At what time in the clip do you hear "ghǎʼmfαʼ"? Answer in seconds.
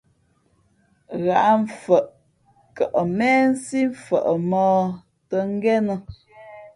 1.23-2.05